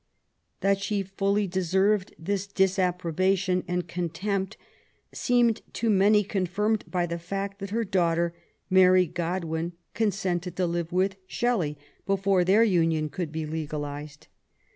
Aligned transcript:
That 0.61 0.79
she 0.79 1.03
fully 1.03 1.45
deserved 1.45 2.15
this 2.17 2.47
disapprobation 2.47 3.63
and 3.67 3.87
con 3.87 4.09
tempt 4.09 4.57
seemed 5.13 5.61
to 5.73 5.91
many 5.91 6.23
confirmed 6.23 6.85
by 6.89 7.05
the 7.05 7.19
fact 7.19 7.59
that 7.59 7.69
her 7.69 7.83
daughter, 7.83 8.33
Mary 8.67 9.05
Godwin, 9.05 9.73
consented 9.93 10.55
to 10.55 10.65
live 10.65 10.91
with 10.91 11.17
Shelley 11.27 11.77
before 12.07 12.43
their 12.43 12.63
union 12.63 13.09
could 13.09 13.31
be 13.31 13.45
legalized. 13.45 14.25